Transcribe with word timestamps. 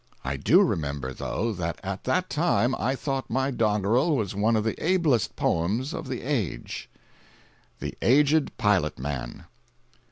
I 0.23 0.35
do 0.35 0.63
remember, 0.63 1.13
though, 1.13 1.53
that 1.53 1.79
at 1.83 2.05
that 2.05 2.27
time 2.27 2.73
I 2.79 2.95
thought 2.95 3.29
my 3.29 3.51
doggerel 3.51 4.15
was 4.17 4.33
one 4.33 4.55
of 4.55 4.63
the 4.63 4.73
ablest 4.83 5.35
poems 5.35 5.93
of 5.93 6.07
the 6.07 6.23
age: 6.23 6.89
THE 7.79 7.93
AGED 8.01 8.57
PILOT 8.57 8.97
MAN. 8.97 9.45